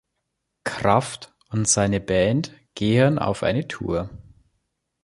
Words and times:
Kraft 0.63 1.31
und 1.49 1.67
seine 1.67 1.99
Band 2.01 2.55
gehen 2.73 3.19
auf 3.19 3.43
eine 3.43 3.67
Tour. 3.67 4.09